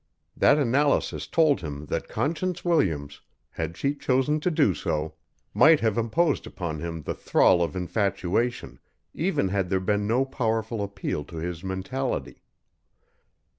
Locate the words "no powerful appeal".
10.07-11.23